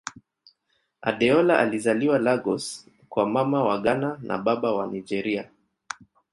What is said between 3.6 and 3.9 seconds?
wa